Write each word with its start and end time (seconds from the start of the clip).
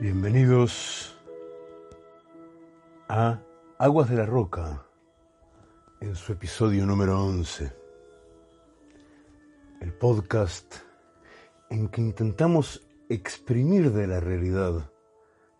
Bienvenidos 0.00 1.14
a 3.06 3.38
Aguas 3.76 4.08
de 4.08 4.16
la 4.16 4.24
Roca, 4.24 4.86
en 6.00 6.16
su 6.16 6.32
episodio 6.32 6.86
número 6.86 7.22
11, 7.22 7.70
el 9.82 9.92
podcast 9.92 10.76
en 11.68 11.88
que 11.88 12.00
intentamos 12.00 12.88
exprimir 13.10 13.92
de 13.92 14.06
la 14.06 14.20
realidad, 14.20 14.90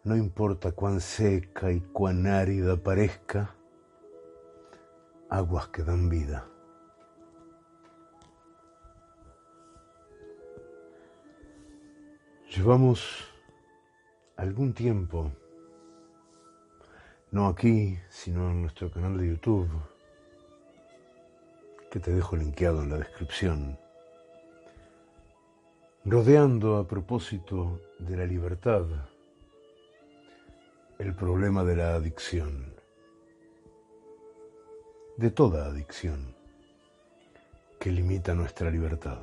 no 0.05 0.17
importa 0.17 0.73
cuán 0.73 1.03
seca 1.03 1.70
y 1.70 1.83
cuán 1.83 2.27
árida 2.27 2.83
parezca, 2.83 3.55
aguas 5.29 5.69
que 5.69 5.83
dan 5.83 6.09
vida. 6.09 6.48
Llevamos 12.57 13.30
algún 14.41 14.72
tiempo, 14.72 15.30
no 17.30 17.46
aquí, 17.46 17.98
sino 18.08 18.50
en 18.50 18.62
nuestro 18.62 18.91
canal 18.91 19.19
de 19.19 19.28
YouTube, 19.28 19.69
que 21.91 22.00
te 22.00 22.10
dejo 22.10 22.36
linkeado 22.36 22.83
en 22.83 22.88
la 22.88 22.96
descripción, 22.96 23.78
rodeando 26.06 26.78
a 26.78 26.88
propósito 26.88 27.83
de 27.98 28.16
la 28.16 28.24
libertad 28.24 28.86
el 30.98 31.14
problema 31.14 31.62
de 31.62 31.77
la 31.77 31.94
adicción, 31.94 32.74
de 35.18 35.30
toda 35.30 35.66
adicción 35.66 36.34
que 37.78 37.91
limita 37.91 38.34
nuestra 38.34 38.70
libertad. 38.70 39.20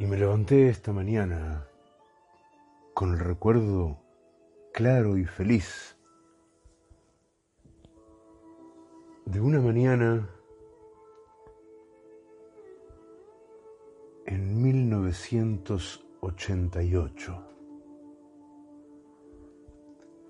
Y 0.00 0.06
me 0.06 0.16
levanté 0.16 0.68
esta 0.68 0.92
mañana 0.92 1.66
con 2.94 3.14
el 3.14 3.18
recuerdo 3.18 3.98
claro 4.72 5.18
y 5.18 5.24
feliz 5.24 5.96
de 9.26 9.40
una 9.40 9.60
mañana 9.60 10.30
en 14.24 14.62
1988, 14.62 17.44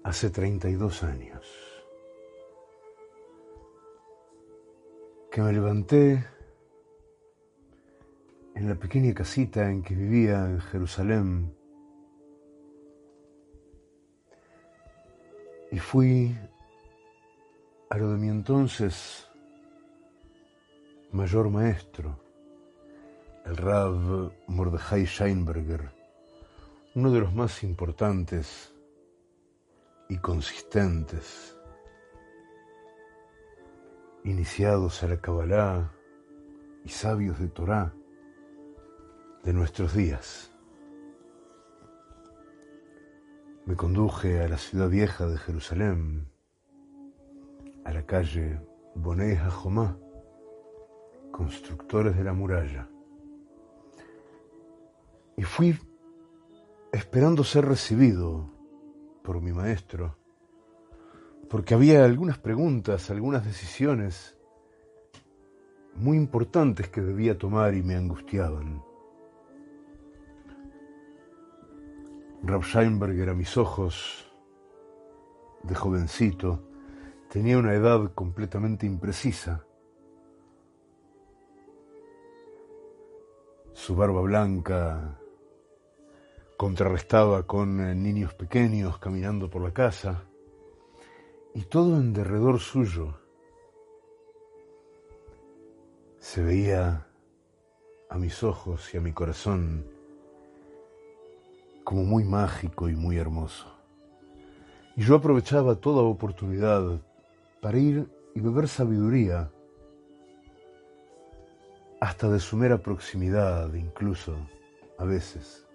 hace 0.03 0.31
32 0.31 1.03
años, 1.03 1.47
que 5.31 5.43
me 5.43 5.53
levanté 5.53 6.38
en 8.59 8.69
la 8.69 8.75
pequeña 8.75 9.15
casita 9.15 9.71
en 9.71 9.85
que 9.85 9.95
vivía 9.95 10.45
en 10.47 10.61
Jerusalén. 10.61 11.55
Y 15.71 15.79
fui 15.79 16.37
a 17.89 17.97
lo 17.97 18.11
de 18.11 18.17
mi 18.19 18.29
entonces 18.29 19.29
mayor 21.13 21.51
maestro, 21.51 22.19
el 23.47 23.57
Rav 23.57 24.33
Mordechai 24.49 25.07
Scheinberger, 25.07 25.93
uno 26.97 27.13
de 27.13 27.21
los 27.21 27.33
más 27.33 27.63
importantes 27.63 28.75
y 30.09 30.19
consistentes, 30.19 31.57
iniciados 34.25 35.05
a 35.05 35.07
la 35.07 35.21
Kabbalah 35.21 35.93
y 36.85 36.89
sabios 36.89 37.39
de 37.39 37.47
Torah 37.47 37.93
de 39.49 39.55
nuestros 39.55 39.95
días. 39.95 40.53
Me 43.65 43.77
conduje 43.77 44.43
a 44.43 44.49
la 44.49 44.59
ciudad 44.59 44.91
vieja 44.91 45.27
de 45.27 45.39
Jerusalén, 45.39 46.29
a 47.83 47.95
la 47.95 48.05
calle 48.05 48.61
Bonei 48.95 49.39
Jomá, 49.39 49.97
constructores 51.31 52.15
de 52.15 52.25
la 52.25 52.35
muralla, 52.35 52.91
y 55.39 55.45
fui 55.45 55.79
esperando 56.93 57.43
ser 57.43 57.65
recibido 57.65 58.53
por 59.23 59.41
mi 59.41 59.53
maestro, 59.53 60.19
porque 61.49 61.73
había 61.73 62.05
algunas 62.05 62.37
preguntas, 62.37 63.09
algunas 63.09 63.47
decisiones 63.47 64.37
muy 65.95 66.19
importantes 66.19 66.91
que 66.91 67.01
debía 67.01 67.39
tomar 67.39 67.75
y 67.75 67.83
me 67.83 67.95
angustiaban. 67.95 68.88
Rav 72.43 72.63
Scheinberger 72.63 73.31
a 73.31 73.35
mis 73.35 73.57
ojos, 73.57 74.31
de 75.63 75.75
jovencito, 75.75 76.63
tenía 77.29 77.59
una 77.59 77.75
edad 77.75 78.13
completamente 78.15 78.87
imprecisa. 78.87 79.65
Su 83.73 83.97
barba 83.97 84.21
blanca 84.23 85.19
contrarrestaba 86.57 87.47
con 87.47 87.81
eh, 87.81 87.95
niños 87.95 88.35
pequeños 88.35 88.99
caminando 88.99 89.49
por 89.49 89.63
la 89.63 89.73
casa 89.73 90.25
y 91.55 91.63
todo 91.63 91.97
en 91.97 92.13
derredor 92.13 92.59
suyo 92.59 93.21
se 96.19 96.43
veía 96.43 97.07
a 98.11 98.19
mis 98.19 98.43
ojos 98.43 98.93
y 98.93 98.97
a 98.97 99.01
mi 99.01 99.13
corazón 99.13 99.98
como 101.89 102.05
muy 102.05 102.23
mágico 102.23 102.91
y 102.91 102.95
muy 102.95 103.17
hermoso. 103.17 103.67
Y 104.95 105.05
yo 105.05 105.15
aprovechaba 105.15 105.77
toda 105.77 106.03
oportunidad 106.03 107.01
para 107.63 107.79
ir 107.79 108.07
y 108.35 108.41
beber 108.41 108.69
sabiduría, 108.69 109.51
hasta 111.99 112.29
de 112.29 112.41
su 112.41 112.59
mera 112.59 112.77
proximidad, 112.77 113.73
incluso, 113.73 114.37
a 114.99 115.07
veces, 115.07 115.67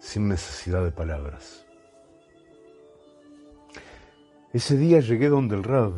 sin 0.00 0.28
necesidad 0.28 0.84
de 0.84 0.90
palabras. 0.90 1.64
Ese 4.52 4.76
día 4.76 5.00
llegué 5.00 5.30
donde 5.30 5.56
el 5.56 5.64
Rab, 5.64 5.94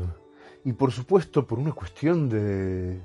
y 0.64 0.74
por 0.74 0.92
supuesto 0.92 1.44
por 1.44 1.58
una 1.58 1.72
cuestión 1.72 2.28
de, 2.28 3.00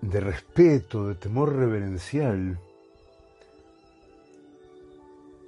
de 0.00 0.20
respeto, 0.20 1.08
de 1.08 1.14
temor 1.14 1.54
reverencial, 1.54 2.58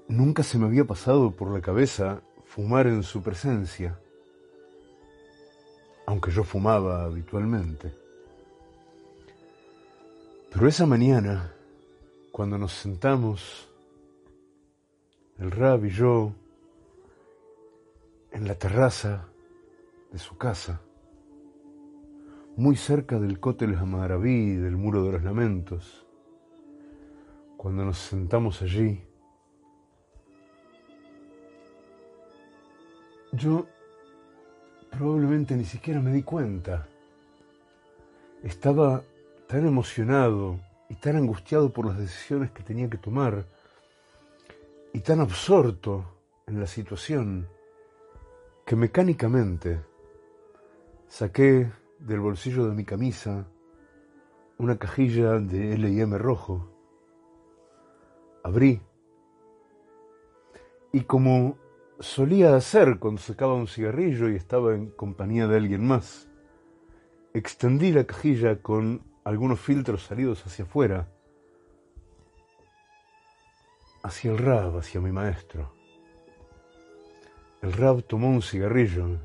Nunca 0.08 0.42
se 0.42 0.58
me 0.58 0.64
había 0.64 0.86
pasado 0.86 1.32
por 1.32 1.52
la 1.52 1.60
cabeza 1.60 2.22
fumar 2.46 2.86
en 2.86 3.02
su 3.02 3.22
presencia, 3.22 4.00
aunque 6.06 6.30
yo 6.30 6.44
fumaba 6.44 7.04
habitualmente. 7.04 7.94
Pero 10.50 10.66
esa 10.66 10.86
mañana, 10.86 11.52
cuando 12.32 12.56
nos 12.56 12.72
sentamos, 12.72 13.68
el 15.38 15.50
rab 15.50 15.84
y 15.84 15.90
yo, 15.90 16.32
en 18.32 18.48
la 18.48 18.54
terraza 18.54 19.28
de 20.10 20.18
su 20.18 20.38
casa, 20.38 20.80
muy 22.56 22.76
cerca 22.76 23.20
del 23.20 23.40
Cótel 23.40 23.74
Hamaraví, 23.74 24.56
del 24.56 24.78
Muro 24.78 25.04
de 25.04 25.12
los 25.12 25.22
Lamentos, 25.22 26.06
cuando 27.58 27.84
nos 27.84 27.98
sentamos 27.98 28.62
allí, 28.62 29.07
Yo 33.38 33.66
probablemente 34.90 35.54
ni 35.56 35.64
siquiera 35.64 36.00
me 36.00 36.12
di 36.12 36.22
cuenta. 36.22 36.86
Estaba 38.42 39.02
tan 39.46 39.66
emocionado 39.66 40.60
y 40.88 40.94
tan 40.94 41.16
angustiado 41.16 41.72
por 41.72 41.86
las 41.86 41.98
decisiones 41.98 42.50
que 42.50 42.62
tenía 42.62 42.88
que 42.88 42.98
tomar 42.98 43.46
y 44.92 45.00
tan 45.00 45.20
absorto 45.20 46.04
en 46.46 46.60
la 46.60 46.66
situación 46.66 47.48
que 48.64 48.76
mecánicamente 48.76 49.80
Saqué 51.08 51.72
del 51.98 52.20
bolsillo 52.20 52.66
de 52.66 52.74
mi 52.74 52.84
camisa 52.84 53.46
una 54.58 54.78
cajilla 54.78 55.38
de 55.38 55.72
L&M 55.72 56.18
rojo. 56.18 56.68
Abrí 58.44 58.82
y 60.92 61.00
como 61.00 61.56
solía 62.00 62.54
hacer 62.54 62.98
cuando 62.98 63.20
sacaba 63.20 63.54
un 63.54 63.66
cigarrillo 63.66 64.28
y 64.28 64.36
estaba 64.36 64.74
en 64.74 64.90
compañía 64.90 65.46
de 65.46 65.56
alguien 65.56 65.86
más, 65.86 66.28
extendí 67.34 67.92
la 67.92 68.04
cajilla 68.04 68.62
con 68.62 69.02
algunos 69.24 69.60
filtros 69.60 70.04
salidos 70.04 70.46
hacia 70.46 70.64
afuera, 70.64 71.08
hacia 74.02 74.30
el 74.30 74.38
rab, 74.38 74.78
hacia 74.78 75.00
mi 75.00 75.12
maestro. 75.12 75.72
El 77.60 77.72
rab 77.72 78.02
tomó 78.04 78.30
un 78.30 78.42
cigarrillo, 78.42 79.18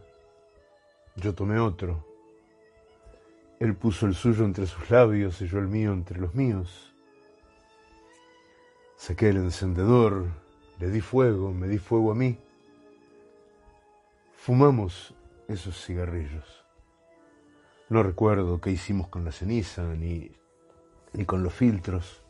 yo 1.16 1.36
tomé 1.36 1.60
otro. 1.60 2.06
Él 3.60 3.76
puso 3.76 4.08
el 4.08 4.16
suyo 4.16 4.44
entre 4.44 4.66
sus 4.66 4.90
labios 4.90 5.42
y 5.42 5.48
yo 5.48 5.60
el 5.60 5.68
mío 5.68 5.94
entre 5.94 6.20
los 6.20 6.34
míos. 6.34 6.94
Saqué 8.98 9.30
el 9.30 9.38
encendedor, 9.38 10.26
le 10.80 10.90
di 10.90 11.02
fuego, 11.02 11.54
me 11.54 11.68
di 11.68 11.78
fuego 11.78 12.12
a 12.12 12.16
mí. 12.16 12.38
Fumamos 14.46 15.16
esos 15.48 15.86
cigarrillos. 15.86 16.66
No 17.88 18.04
recuerdo 18.04 18.60
qué 18.60 18.72
hicimos 18.72 19.08
con 19.08 19.24
la 19.24 19.32
ceniza 19.32 19.84
ni, 19.96 20.34
ni 21.14 21.24
con 21.24 21.44
los 21.44 21.54
filtros. 21.54 22.26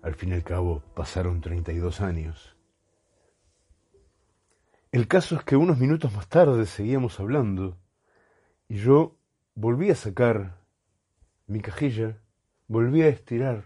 Al 0.00 0.14
fin 0.14 0.28
y 0.28 0.34
al 0.34 0.44
cabo 0.44 0.84
pasaron 0.94 1.40
32 1.40 2.02
años. 2.02 2.56
El 4.92 5.08
caso 5.08 5.34
es 5.34 5.42
que 5.42 5.56
unos 5.56 5.78
minutos 5.78 6.12
más 6.14 6.28
tarde 6.28 6.66
seguíamos 6.66 7.18
hablando 7.18 7.76
y 8.68 8.76
yo 8.76 9.16
volví 9.56 9.90
a 9.90 9.96
sacar 9.96 10.62
mi 11.48 11.58
cajilla, 11.60 12.22
volví 12.68 13.02
a 13.02 13.08
estirar. 13.08 13.64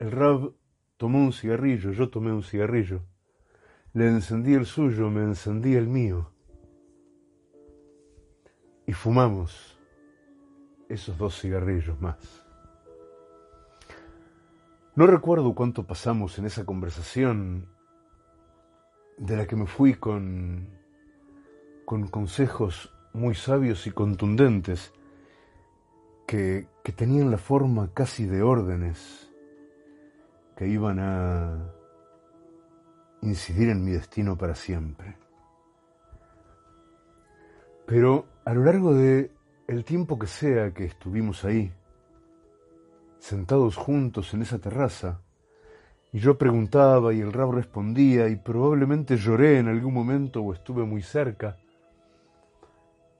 El 0.00 0.10
rab 0.10 0.52
tomó 0.96 1.20
un 1.20 1.32
cigarrillo, 1.32 1.92
yo 1.92 2.10
tomé 2.10 2.32
un 2.32 2.42
cigarrillo. 2.42 3.02
Le 3.92 4.08
encendí 4.08 4.54
el 4.54 4.66
suyo, 4.66 5.10
me 5.10 5.22
encendí 5.22 5.76
el 5.76 5.86
mío. 5.86 6.32
Y 8.86 8.92
fumamos 8.92 9.76
esos 10.88 11.18
dos 11.18 11.40
cigarrillos 11.40 12.00
más. 12.00 12.46
No 14.94 15.06
recuerdo 15.06 15.54
cuánto 15.54 15.84
pasamos 15.86 16.38
en 16.38 16.46
esa 16.46 16.64
conversación 16.64 17.68
de 19.18 19.36
la 19.36 19.46
que 19.46 19.56
me 19.56 19.66
fui 19.66 19.94
con, 19.94 20.68
con 21.84 22.06
consejos 22.08 22.94
muy 23.12 23.34
sabios 23.34 23.86
y 23.86 23.90
contundentes 23.90 24.92
que, 26.26 26.68
que 26.82 26.92
tenían 26.92 27.30
la 27.30 27.38
forma 27.38 27.90
casi 27.92 28.26
de 28.26 28.42
órdenes 28.42 29.30
que 30.56 30.66
iban 30.66 30.98
a 30.98 31.72
incidir 33.22 33.68
en 33.68 33.84
mi 33.84 33.92
destino 33.92 34.36
para 34.38 34.54
siempre. 34.54 35.16
Pero 37.86 38.26
a 38.46 38.54
lo 38.54 38.62
largo 38.62 38.94
de 38.94 39.32
el 39.66 39.84
tiempo 39.84 40.20
que 40.20 40.28
sea 40.28 40.72
que 40.72 40.84
estuvimos 40.84 41.44
ahí, 41.44 41.72
sentados 43.18 43.74
juntos 43.74 44.32
en 44.34 44.42
esa 44.42 44.60
terraza, 44.60 45.20
y 46.12 46.20
yo 46.20 46.38
preguntaba 46.38 47.12
y 47.12 47.20
el 47.20 47.32
rab 47.32 47.50
respondía 47.50 48.28
y 48.28 48.36
probablemente 48.36 49.16
lloré 49.16 49.58
en 49.58 49.66
algún 49.66 49.92
momento 49.92 50.42
o 50.42 50.52
estuve 50.52 50.84
muy 50.84 51.02
cerca, 51.02 51.58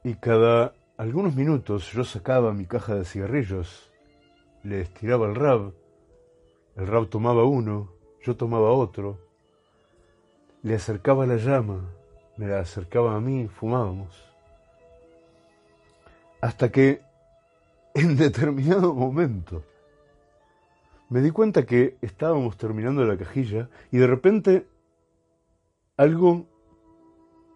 y 0.04 0.14
cada 0.14 0.74
algunos 0.96 1.34
minutos 1.34 1.90
yo 1.92 2.04
sacaba 2.04 2.54
mi 2.54 2.66
caja 2.66 2.94
de 2.94 3.04
cigarrillos, 3.04 3.92
le 4.62 4.82
estiraba 4.82 5.26
el 5.26 5.34
rab, 5.34 5.74
el 6.76 6.86
rab 6.86 7.08
tomaba 7.08 7.42
uno, 7.42 7.90
yo 8.22 8.36
tomaba 8.36 8.70
otro, 8.70 9.18
le 10.62 10.76
acercaba 10.76 11.26
la 11.26 11.36
llama, 11.36 11.80
me 12.36 12.46
la 12.46 12.60
acercaba 12.60 13.16
a 13.16 13.20
mí, 13.20 13.48
fumábamos. 13.48 14.25
Hasta 16.46 16.70
que, 16.70 17.02
en 17.94 18.16
determinado 18.16 18.94
momento, 18.94 19.64
me 21.08 21.20
di 21.20 21.32
cuenta 21.32 21.66
que 21.66 21.96
estábamos 22.02 22.56
terminando 22.56 23.04
la 23.04 23.18
cajilla 23.18 23.68
y 23.90 23.98
de 23.98 24.06
repente 24.06 24.64
algo, 25.96 26.46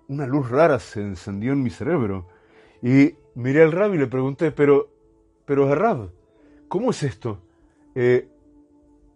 una 0.08 0.26
luz 0.26 0.50
rara 0.50 0.80
se 0.80 1.02
encendió 1.02 1.52
en 1.52 1.62
mi 1.62 1.70
cerebro 1.70 2.26
y 2.82 3.14
miré 3.36 3.62
al 3.62 3.70
rab 3.70 3.94
y 3.94 3.98
le 3.98 4.08
pregunté, 4.08 4.50
pero, 4.50 4.90
pero 5.44 5.72
Rab, 5.72 6.10
¿cómo 6.66 6.90
es 6.90 7.04
esto? 7.04 7.38
Eh, 7.94 8.26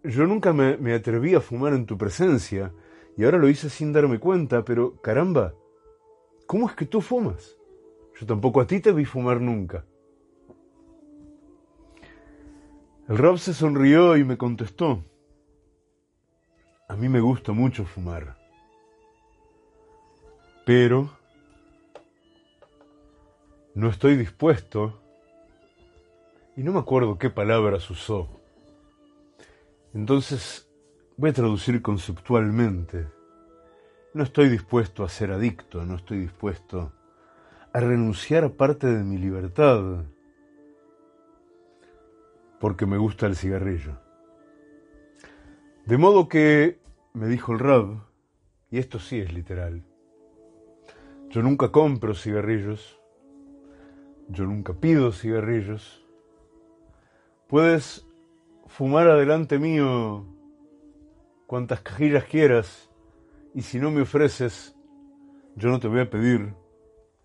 yo 0.05 0.25
nunca 0.25 0.53
me, 0.53 0.77
me 0.77 0.93
atreví 0.93 1.35
a 1.35 1.41
fumar 1.41 1.73
en 1.73 1.85
tu 1.85 1.97
presencia 1.97 2.71
y 3.17 3.25
ahora 3.25 3.39
lo 3.39 3.49
hice 3.49 3.69
sin 3.69 3.91
darme 3.91 4.19
cuenta, 4.19 4.63
pero 4.63 5.01
caramba, 5.01 5.53
¿cómo 6.47 6.69
es 6.69 6.75
que 6.75 6.85
tú 6.85 7.01
fumas? 7.01 7.57
Yo 8.19 8.25
tampoco 8.25 8.61
a 8.61 8.67
ti 8.67 8.79
te 8.79 8.93
vi 8.93 9.03
fumar 9.03 9.41
nunca. 9.41 9.83
El 13.07 13.17
Rob 13.17 13.37
se 13.37 13.53
sonrió 13.53 14.17
y 14.17 14.23
me 14.23 14.37
contestó, 14.37 15.03
a 16.87 16.95
mí 16.95 17.07
me 17.07 17.19
gusta 17.19 17.51
mucho 17.51 17.85
fumar, 17.85 18.35
pero 20.65 21.11
no 23.75 23.89
estoy 23.89 24.15
dispuesto, 24.15 24.99
y 26.55 26.63
no 26.63 26.71
me 26.71 26.79
acuerdo 26.79 27.19
qué 27.19 27.29
palabras 27.29 27.87
usó. 27.91 28.27
Entonces 29.93 30.67
voy 31.17 31.29
a 31.29 31.33
traducir 31.33 31.81
conceptualmente. 31.83 33.07
No 34.15 34.23
estoy 34.23 34.49
dispuesto 34.49 35.03
a 35.03 35.09
ser 35.09 35.31
adicto, 35.31 35.85
no 35.85 35.95
estoy 35.95 36.19
dispuesto 36.19 36.91
a 37.75 37.81
renunciar 37.81 38.45
a 38.45 38.53
parte 38.53 38.87
de 38.87 39.03
mi 39.03 39.17
libertad 39.17 40.05
porque 42.57 42.85
me 42.85 42.97
gusta 42.97 43.25
el 43.25 43.35
cigarrillo. 43.35 43.99
De 45.85 45.97
modo 45.97 46.29
que, 46.29 46.79
me 47.11 47.27
dijo 47.27 47.51
el 47.51 47.59
Rab, 47.59 47.99
y 48.71 48.77
esto 48.77 48.97
sí 48.97 49.19
es 49.19 49.33
literal, 49.33 49.83
yo 51.29 51.41
nunca 51.41 51.73
compro 51.73 52.15
cigarrillos, 52.15 52.97
yo 54.29 54.45
nunca 54.45 54.71
pido 54.71 55.11
cigarrillos, 55.11 56.01
puedes 57.47 58.07
fumar 58.67 59.09
adelante 59.09 59.59
mío 59.59 60.25
cuantas 61.45 61.81
cajillas 61.81 62.23
quieras, 62.23 62.89
y 63.53 63.63
si 63.63 63.79
no 63.79 63.91
me 63.91 64.03
ofreces, 64.03 64.77
yo 65.57 65.67
no 65.67 65.81
te 65.81 65.89
voy 65.89 65.99
a 65.99 66.09
pedir 66.09 66.55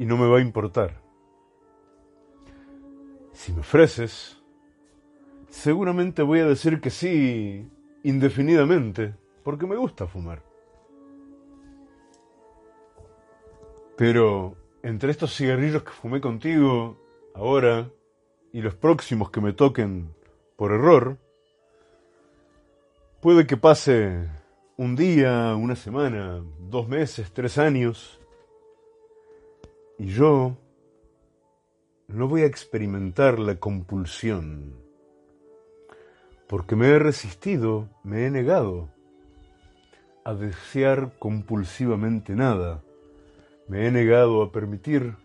y 0.01 0.07
no 0.07 0.17
me 0.17 0.27
va 0.27 0.39
a 0.39 0.41
importar. 0.41 0.99
Si 3.33 3.53
me 3.53 3.61
ofreces, 3.61 4.43
seguramente 5.51 6.23
voy 6.23 6.41
a 6.41 6.47
decir 6.47 6.81
que 6.81 6.89
sí 6.89 7.69
indefinidamente, 8.03 9.15
porque 9.45 9.67
me 9.67 9.77
gusta 9.77 10.07
fumar. 10.07 10.43
Pero 13.99 14.57
entre 14.83 15.11
estos 15.11 15.37
cigarrillos 15.37 15.83
que 15.83 15.91
fumé 15.91 16.23
contigo 16.23 16.97
ahora 17.35 17.91
y 18.55 18.63
los 18.63 18.75
próximos 18.75 19.31
que 19.31 19.43
me 19.43 19.53
toquen 19.53 20.15
por 20.57 20.73
error, 20.73 21.19
puede 23.21 23.47
que 23.47 23.59
pase 23.59 24.31
un 24.79 24.97
día, 24.97 25.55
una 25.57 25.77
semana, 25.77 26.43
dos 26.59 26.89
meses, 26.89 27.31
tres 27.35 27.59
años, 27.59 28.20
y 30.01 30.07
yo 30.07 30.57
no 32.09 32.27
voy 32.27 32.41
a 32.41 32.47
experimentar 32.47 33.39
la 33.39 33.57
compulsión 33.57 34.75
porque 36.49 36.75
me 36.75 36.89
he 36.89 36.99
resistido, 36.99 37.87
me 38.03 38.25
he 38.25 38.31
negado 38.31 38.89
a 40.25 40.33
desear 40.33 41.13
compulsivamente 41.19 42.35
nada, 42.35 42.83
me 43.69 43.87
he 43.87 43.91
negado 43.91 44.43
a 44.43 44.51
permitir 44.51 45.17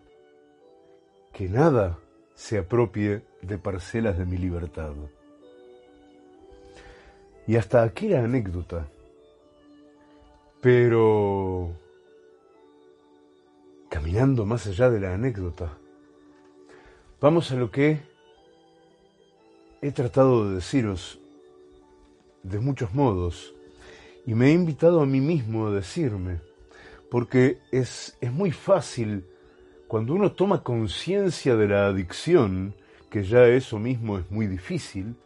que 1.32 1.48
nada 1.48 1.98
se 2.34 2.58
apropie 2.58 3.22
de 3.40 3.56
parcelas 3.56 4.18
de 4.18 4.26
mi 4.26 4.36
libertad. 4.36 4.92
Y 7.46 7.56
hasta 7.56 7.82
aquí 7.82 8.08
la 8.08 8.22
anécdota. 8.22 8.86
Pero, 10.60 11.72
caminando 13.88 14.44
más 14.44 14.66
allá 14.66 14.90
de 14.90 15.00
la 15.00 15.14
anécdota, 15.14 15.78
vamos 17.20 17.50
a 17.52 17.56
lo 17.56 17.70
que 17.70 18.00
he 19.82 19.92
tratado 19.92 20.48
de 20.48 20.56
deciros 20.56 21.20
de 22.42 22.58
muchos 22.58 22.94
modos 22.94 23.54
y 24.26 24.34
me 24.34 24.48
he 24.48 24.52
invitado 24.52 25.00
a 25.00 25.06
mí 25.06 25.20
mismo 25.20 25.68
a 25.68 25.70
decirme, 25.70 26.40
porque 27.10 27.58
es, 27.70 28.16
es 28.20 28.32
muy 28.32 28.50
fácil 28.50 29.24
cuando 29.86 30.14
uno 30.14 30.32
toma 30.32 30.64
conciencia 30.64 31.56
de 31.56 31.68
la 31.68 31.86
adicción, 31.86 32.74
que 33.08 33.22
ya 33.22 33.46
eso 33.46 33.78
mismo 33.78 34.18
es 34.18 34.30
muy 34.30 34.48
difícil, 34.48 35.16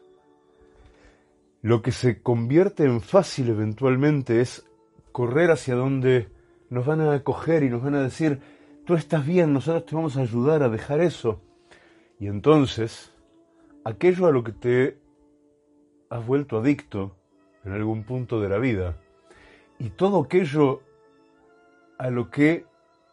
lo 1.62 1.82
que 1.82 1.92
se 1.92 2.22
convierte 2.22 2.84
en 2.84 3.00
fácil 3.00 3.48
eventualmente 3.48 4.40
es 4.40 4.66
correr 5.12 5.50
hacia 5.50 5.74
donde 5.74 6.28
nos 6.70 6.86
van 6.86 7.00
a 7.00 7.12
acoger 7.12 7.64
y 7.64 7.68
nos 7.68 7.82
van 7.82 7.96
a 7.96 8.02
decir, 8.02 8.40
tú 8.86 8.94
estás 8.94 9.26
bien, 9.26 9.52
nosotros 9.52 9.84
te 9.86 9.96
vamos 9.96 10.16
a 10.16 10.22
ayudar 10.22 10.62
a 10.62 10.68
dejar 10.68 11.00
eso. 11.00 11.42
Y 12.18 12.28
entonces, 12.28 13.12
aquello 13.84 14.26
a 14.26 14.32
lo 14.32 14.44
que 14.44 14.52
te 14.52 14.98
has 16.08 16.24
vuelto 16.24 16.58
adicto 16.58 17.16
en 17.64 17.72
algún 17.72 18.04
punto 18.04 18.40
de 18.40 18.48
la 18.48 18.58
vida, 18.58 18.96
y 19.78 19.90
todo 19.90 20.22
aquello 20.22 20.82
a 21.98 22.08
lo 22.10 22.30
que 22.30 22.64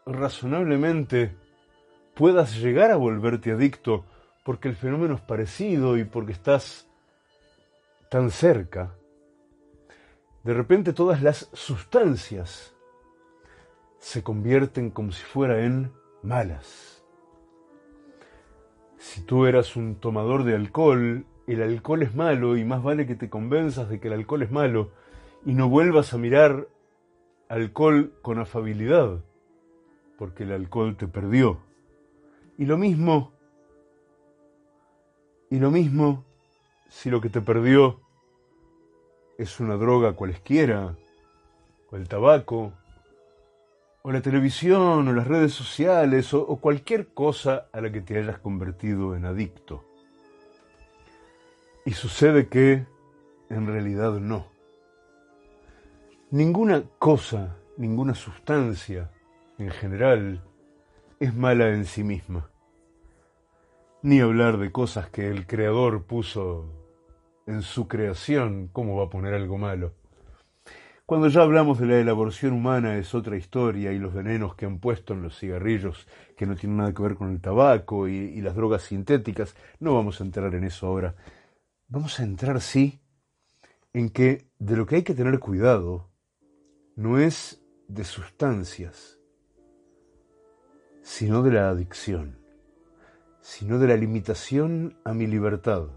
razonablemente 0.05 1.35
puedas 2.13 2.57
llegar 2.57 2.91
a 2.91 2.95
volverte 2.95 3.51
adicto 3.51 4.05
porque 4.43 4.69
el 4.69 4.75
fenómeno 4.75 5.15
es 5.15 5.21
parecido 5.21 5.97
y 5.97 6.05
porque 6.05 6.31
estás 6.31 6.87
tan 8.09 8.31
cerca, 8.31 8.95
de 10.43 10.53
repente 10.53 10.93
todas 10.93 11.21
las 11.21 11.49
sustancias 11.51 12.76
se 13.99 14.23
convierten 14.23 14.91
como 14.91 15.11
si 15.11 15.23
fuera 15.23 15.63
en 15.65 15.91
malas. 16.23 17.03
Si 18.97 19.21
tú 19.21 19.45
eras 19.45 19.75
un 19.75 19.95
tomador 19.95 20.43
de 20.43 20.55
alcohol, 20.55 21.25
el 21.47 21.61
alcohol 21.61 22.03
es 22.03 22.15
malo 22.15 22.57
y 22.57 22.65
más 22.65 22.83
vale 22.83 23.07
que 23.07 23.15
te 23.15 23.29
convenzas 23.29 23.89
de 23.89 23.99
que 23.99 24.07
el 24.07 24.13
alcohol 24.13 24.43
es 24.43 24.51
malo 24.51 24.91
y 25.45 25.53
no 25.53 25.69
vuelvas 25.69 26.13
a 26.13 26.17
mirar 26.17 26.67
alcohol 27.47 28.13
con 28.21 28.39
afabilidad, 28.39 29.23
porque 30.17 30.43
el 30.43 30.51
alcohol 30.51 30.97
te 30.97 31.07
perdió. 31.07 31.59
Y 32.57 32.65
lo 32.65 32.77
mismo, 32.77 33.31
y 35.49 35.59
lo 35.59 35.71
mismo 35.71 36.25
si 36.89 37.09
lo 37.09 37.21
que 37.21 37.29
te 37.29 37.41
perdió 37.41 38.01
es 39.37 39.59
una 39.59 39.75
droga 39.77 40.13
cualesquiera, 40.13 40.97
o 41.91 41.95
el 41.95 42.07
tabaco, 42.07 42.73
o 44.07 44.11
la 44.13 44.21
televisión, 44.21 45.05
o 45.05 45.11
las 45.11 45.27
redes 45.27 45.51
sociales, 45.51 46.33
o, 46.33 46.45
cualquier 46.61 47.09
cosa 47.09 47.67
a 47.73 47.81
la 47.81 47.91
que 47.91 47.99
te 47.99 48.17
hayas 48.17 48.39
convertido 48.39 49.17
en 49.17 49.25
adicto. 49.25 49.83
Y 51.85 51.91
sucede 51.91 52.47
que 52.47 52.85
en 53.49 53.67
realidad 53.67 54.13
no. 54.13 54.45
Ninguna 56.31 56.83
cosa, 56.99 57.57
ninguna 57.75 58.15
sustancia 58.15 59.11
en 59.57 59.71
general 59.71 60.41
es 61.19 61.35
mala 61.35 61.67
en 61.71 61.83
sí 61.83 62.05
misma. 62.05 62.49
Ni 64.03 64.21
hablar 64.21 64.57
de 64.57 64.71
cosas 64.71 65.09
que 65.09 65.27
el 65.27 65.45
creador 65.45 66.05
puso 66.05 66.71
en 67.45 67.61
su 67.61 67.89
creación, 67.89 68.69
¿cómo 68.71 68.95
va 68.95 69.07
a 69.07 69.09
poner 69.09 69.33
algo 69.33 69.57
malo? 69.57 69.96
Cuando 71.07 71.29
ya 71.29 71.43
hablamos 71.43 71.79
de 71.79 71.85
la 71.85 71.99
elaboración 71.99 72.51
humana 72.51 72.97
es 72.97 73.15
otra 73.15 73.37
historia 73.37 73.93
y 73.93 73.97
los 73.97 74.13
venenos 74.13 74.55
que 74.55 74.65
han 74.65 74.79
puesto 74.79 75.13
en 75.13 75.21
los 75.21 75.39
cigarrillos 75.39 76.05
que 76.35 76.45
no 76.45 76.57
tienen 76.57 76.79
nada 76.79 76.93
que 76.93 77.01
ver 77.01 77.15
con 77.15 77.31
el 77.31 77.39
tabaco 77.39 78.09
y, 78.09 78.15
y 78.15 78.41
las 78.41 78.57
drogas 78.57 78.81
sintéticas, 78.81 79.55
no 79.79 79.95
vamos 79.95 80.19
a 80.19 80.25
entrar 80.25 80.53
en 80.53 80.65
eso 80.65 80.85
ahora. 80.85 81.15
Vamos 81.87 82.19
a 82.19 82.23
entrar, 82.23 82.59
sí, 82.59 82.99
en 83.93 84.09
que 84.09 84.49
de 84.59 84.75
lo 84.75 84.85
que 84.85 84.97
hay 84.97 85.03
que 85.03 85.13
tener 85.13 85.39
cuidado 85.39 86.11
no 86.97 87.17
es 87.19 87.63
de 87.87 88.03
sustancias, 88.03 89.17
sino 91.03 91.41
de 91.41 91.51
la 91.51 91.69
adicción, 91.69 92.37
sino 93.39 93.79
de 93.79 93.87
la 93.87 93.95
limitación 93.95 94.99
a 95.05 95.13
mi 95.13 95.25
libertad. 95.25 95.87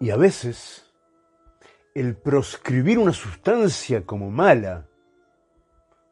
Y 0.00 0.08
a 0.08 0.16
veces, 0.16 0.87
el 1.98 2.14
proscribir 2.14 2.96
una 2.96 3.12
sustancia 3.12 4.06
como 4.06 4.30
mala, 4.30 4.86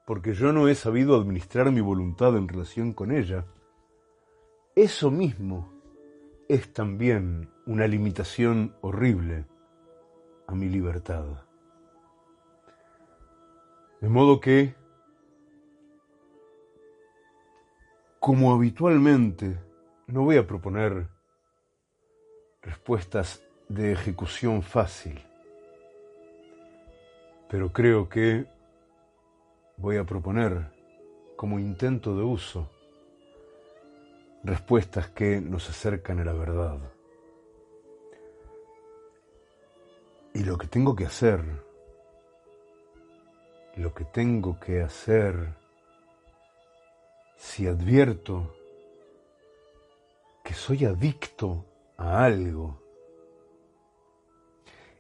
porque 0.05 0.35
yo 0.35 0.53
no 0.53 0.67
he 0.67 0.75
sabido 0.75 1.15
administrar 1.15 1.71
mi 1.71 1.81
voluntad 1.81 2.37
en 2.37 2.49
relación 2.49 2.93
con 2.93 3.13
ella, 3.13 3.47
eso 4.75 5.13
mismo 5.13 5.73
es 6.49 6.73
también 6.73 7.49
una 7.67 7.87
limitación 7.87 8.75
horrible 8.81 9.47
a 10.49 10.57
mi 10.57 10.69
libertad. 10.69 11.25
De 14.01 14.09
modo 14.09 14.41
que, 14.41 14.75
como 18.19 18.53
habitualmente, 18.53 19.57
no 20.09 20.25
voy 20.25 20.37
a 20.37 20.49
proponer 20.49 21.09
respuestas 22.61 23.45
de 23.69 23.93
ejecución 23.93 24.63
fácil, 24.63 25.25
pero 27.49 27.73
creo 27.73 28.09
que 28.09 28.47
voy 29.77 29.97
a 29.97 30.05
proponer 30.05 30.73
como 31.37 31.59
intento 31.59 32.17
de 32.17 32.23
uso 32.23 32.71
respuestas 34.43 35.09
que 35.09 35.41
nos 35.41 35.69
acercan 35.69 36.21
a 36.21 36.25
la 36.25 36.33
verdad. 36.33 36.79
Y 40.35 40.45
lo 40.45 40.57
que 40.57 40.67
tengo 40.67 40.95
que 40.95 41.07
hacer 41.07 41.67
lo 43.77 43.93
que 43.93 44.05
tengo 44.07 44.59
que 44.59 44.81
hacer 44.81 45.55
si 47.37 47.67
advierto 47.67 48.55
que 50.43 50.55
soy 50.55 50.87
adicto 50.87 51.67
a 51.99 52.25
algo 52.25 52.81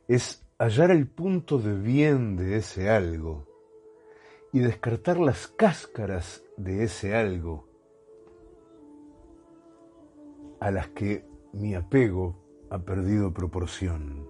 es 0.06 0.45
hallar 0.58 0.90
el 0.90 1.06
punto 1.06 1.58
de 1.58 1.74
bien 1.74 2.36
de 2.36 2.56
ese 2.56 2.88
algo 2.88 3.46
y 4.52 4.60
descartar 4.60 5.18
las 5.18 5.48
cáscaras 5.48 6.44
de 6.56 6.84
ese 6.84 7.14
algo 7.14 7.68
a 10.60 10.70
las 10.70 10.88
que 10.88 11.28
mi 11.52 11.74
apego 11.74 12.36
ha 12.70 12.78
perdido 12.78 13.34
proporción. 13.34 14.26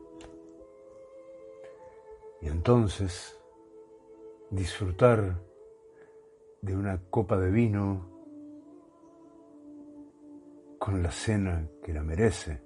Y 2.43 2.49
entonces 2.49 3.39
disfrutar 4.51 5.41
de 6.61 6.77
una 6.77 7.01
copa 7.09 7.39
de 7.39 7.51
vino 7.53 8.11
con 10.81 11.03
la 11.05 11.13
cena 11.13 11.69
que 11.85 11.93
la 11.93 12.03
merece. 12.03 12.66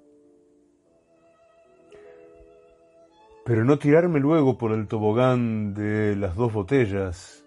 Pero 3.43 3.65
no 3.65 3.79
tirarme 3.79 4.19
luego 4.19 4.57
por 4.57 4.71
el 4.71 4.87
tobogán 4.87 5.73
de 5.73 6.15
las 6.15 6.35
dos 6.35 6.53
botellas 6.53 7.45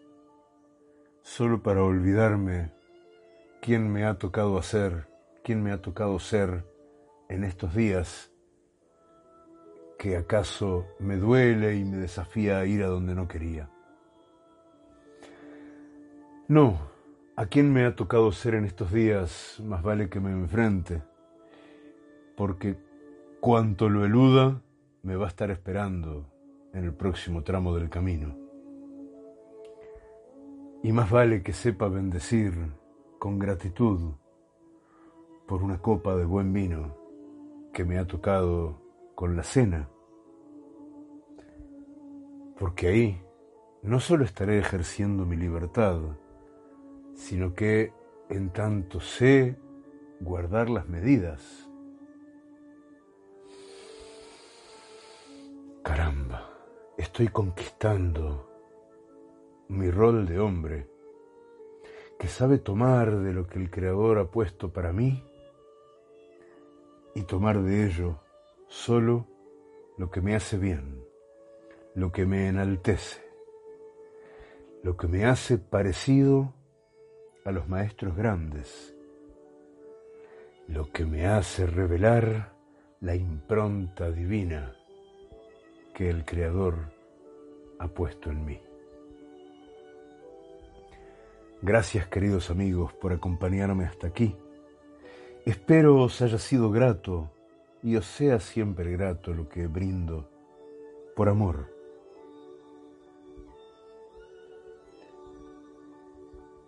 solo 1.23 1.63
para 1.63 1.83
olvidarme 1.83 2.73
quién 3.61 3.91
me 3.93 4.05
ha 4.05 4.19
tocado 4.19 4.59
hacer, 4.59 5.09
quién 5.43 5.63
me 5.63 5.73
ha 5.73 5.81
tocado 5.81 6.19
ser 6.19 6.65
en 7.29 7.45
estos 7.45 7.75
días 7.75 8.31
que 9.99 10.17
acaso 10.17 10.87
me 10.99 11.17
duele 11.17 11.77
y 11.77 11.85
me 11.85 11.97
desafía 11.97 12.59
a 12.59 12.67
ir 12.67 12.83
a 12.83 12.89
donde 12.89 13.15
no 13.15 13.27
quería. 13.27 13.71
No, 16.47 16.79
a 17.37 17.47
quién 17.47 17.73
me 17.73 17.87
ha 17.87 17.97
tocado 17.97 18.31
ser 18.33 18.55
en 18.55 18.67
estos 18.67 18.93
días, 18.93 19.63
más 19.65 19.83
vale 19.83 20.11
que 20.11 20.21
me 20.21 20.31
enfrente, 20.31 21.03
porque 22.37 22.77
cuanto 23.41 23.89
lo 23.89 24.05
eluda, 24.05 24.61
me 25.05 25.17
va 25.17 25.27
a 25.27 25.29
estar 25.29 25.51
esperando 25.51 26.27
en 26.73 26.85
el 26.85 26.95
próximo 26.95 27.45
tramo 27.45 27.75
del 27.77 27.91
camino. 27.91 28.37
Y 30.83 30.93
más 30.93 31.11
vale 31.11 31.43
que 31.43 31.53
sepa 31.53 31.89
bendecir 31.89 32.55
con 33.19 33.39
gratitud 33.39 34.15
por 35.47 35.63
una 35.63 35.79
copa 35.79 36.17
de 36.17 36.25
buen 36.25 36.53
vino 36.53 36.97
que 37.73 37.85
me 37.85 37.99
ha 37.99 38.07
tocado 38.07 38.81
con 39.15 39.37
la 39.37 39.43
cena, 39.43 39.89
porque 42.59 42.89
ahí 42.89 43.23
no 43.83 44.01
solo 44.01 44.25
estaré 44.25 44.59
ejerciendo 44.59 45.27
mi 45.27 45.37
libertad, 45.37 46.01
sino 47.15 47.55
que 47.55 47.93
en 48.31 48.51
tanto 48.51 49.01
sé 49.01 49.59
guardar 50.21 50.71
las 50.71 50.89
medidas. 50.89 51.64
Caramba, 55.85 56.51
estoy 56.97 57.29
conquistando 57.29 58.49
mi 59.69 59.91
rol 59.91 60.27
de 60.27 60.41
hombre 60.41 60.89
que 62.19 62.27
sabe 62.27 62.57
tomar 62.57 63.19
de 63.19 63.35
lo 63.35 63.47
que 63.47 63.59
el 63.59 63.71
Creador 63.71 64.19
ha 64.19 64.31
puesto 64.31 64.73
para 64.73 64.95
mí 64.95 65.23
y 67.15 67.25
tomar 67.25 67.61
de 67.61 67.85
ello 67.85 68.19
solo 68.67 69.27
lo 69.99 70.11
que 70.11 70.23
me 70.23 70.35
hace 70.35 70.57
bien, 70.57 71.05
lo 71.95 72.13
que 72.13 72.25
me 72.25 72.49
enaltece, 72.49 73.21
lo 74.83 74.97
que 74.97 75.07
me 75.07 75.27
hace 75.27 75.59
parecido 75.59 76.55
a 77.45 77.53
los 77.53 77.69
maestros 77.69 78.17
grandes, 78.17 78.97
lo 80.67 80.91
que 80.91 81.05
me 81.05 81.27
hace 81.27 81.67
revelar 81.67 82.55
la 83.01 83.15
impronta 83.15 84.11
divina 84.11 84.75
que 85.95 86.11
el 86.11 86.25
Creador 86.25 86.93
ha 87.79 87.89
puesto 87.89 88.31
en 88.31 88.45
mí. 88.45 88.61
Gracias 91.63 92.09
queridos 92.09 92.51
amigos 92.51 92.93
por 92.93 93.13
acompañarme 93.13 93.85
hasta 93.85 94.09
aquí. 94.09 94.37
Espero 95.47 95.97
os 96.03 96.21
haya 96.21 96.39
sido 96.39 96.71
grato 96.71 97.31
y 97.83 97.97
os 97.97 98.05
sea 98.07 98.41
siempre 98.41 98.91
grato 98.93 99.33
lo 99.33 99.49
que 99.49 99.67
brindo 99.67 100.29
por 101.17 101.29
amor. 101.29 101.73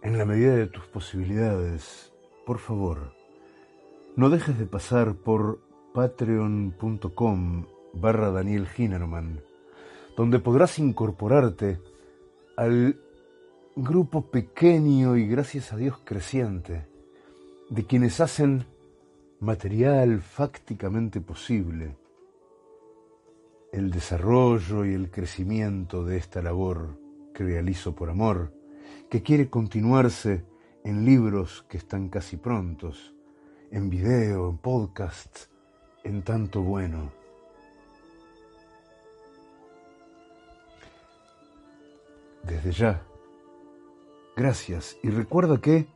En 0.02 0.18
la 0.18 0.25
medida 0.25 0.54
de 0.54 0.66
tus 0.66 0.87
posibilidades, 0.87 2.12
por 2.47 2.59
favor, 2.59 3.12
no 4.14 4.30
dejes 4.30 4.59
de 4.59 4.66
pasar 4.66 5.16
por 5.16 5.61
patreon.com 5.92 7.66
barra 8.00 8.30
Daniel 8.30 8.68
Hinerman, 8.76 9.40
donde 10.16 10.38
podrás 10.38 10.78
incorporarte 10.78 11.80
al 12.56 12.98
grupo 13.74 14.30
pequeño 14.30 15.16
y 15.16 15.26
gracias 15.26 15.72
a 15.72 15.76
Dios 15.76 15.98
creciente 16.04 16.86
de 17.68 17.84
quienes 17.84 18.20
hacen 18.20 18.64
material 19.40 20.22
fácticamente 20.22 21.20
posible 21.20 21.96
el 23.72 23.90
desarrollo 23.90 24.86
y 24.86 24.94
el 24.94 25.10
crecimiento 25.10 26.04
de 26.04 26.16
esta 26.16 26.40
labor 26.40 26.98
que 27.34 27.44
realizo 27.44 27.94
por 27.94 28.08
amor, 28.08 28.54
que 29.10 29.22
quiere 29.22 29.50
continuarse 29.50 30.44
en 30.84 31.04
libros 31.04 31.66
que 31.68 31.76
están 31.76 32.08
casi 32.08 32.38
prontos, 32.38 33.12
en 33.70 33.90
video, 33.90 34.48
en 34.48 34.58
podcast, 34.58 35.46
en 36.04 36.22
tanto 36.22 36.62
bueno. 36.62 37.25
Desde 42.46 42.70
ya, 42.70 43.02
gracias. 44.36 44.96
Y 45.02 45.10
recuerda 45.10 45.60
que 45.60 45.88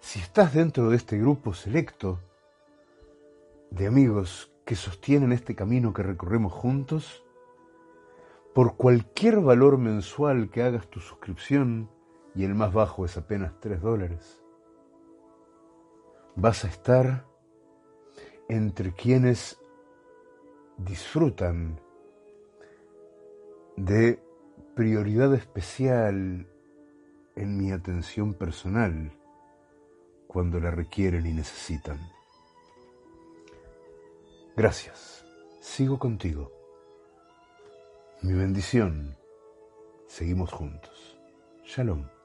si 0.00 0.18
estás 0.18 0.54
dentro 0.54 0.88
de 0.88 0.96
este 0.96 1.18
grupo 1.18 1.52
selecto 1.52 2.20
de 3.70 3.86
amigos 3.86 4.50
que 4.64 4.76
sostienen 4.76 5.30
este 5.32 5.54
camino 5.54 5.92
que 5.92 6.02
recorremos 6.02 6.54
juntos, 6.54 7.22
por 8.54 8.76
cualquier 8.76 9.40
valor 9.40 9.76
mensual 9.76 10.48
que 10.48 10.62
hagas 10.62 10.88
tu 10.88 11.00
suscripción, 11.00 11.90
y 12.34 12.44
el 12.44 12.54
más 12.54 12.72
bajo 12.72 13.04
es 13.04 13.18
apenas 13.18 13.52
3 13.60 13.82
dólares, 13.82 14.40
vas 16.34 16.64
a 16.64 16.68
estar 16.68 17.26
entre 18.48 18.94
quienes 18.94 19.60
disfrutan 20.78 21.78
de 23.76 24.26
prioridad 24.78 25.34
especial 25.34 26.46
en 27.34 27.58
mi 27.58 27.72
atención 27.72 28.32
personal 28.32 29.10
cuando 30.28 30.60
la 30.60 30.70
requieren 30.70 31.26
y 31.26 31.32
necesitan. 31.32 31.98
Gracias. 34.56 35.24
Sigo 35.60 35.98
contigo. 35.98 36.52
Mi 38.22 38.34
bendición. 38.34 39.16
Seguimos 40.06 40.52
juntos. 40.52 41.18
Shalom. 41.64 42.17